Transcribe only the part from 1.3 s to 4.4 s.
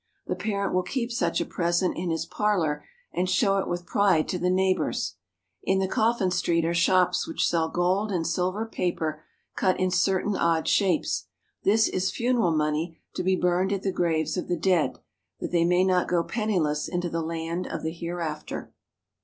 a present in his parlor and show it with pride to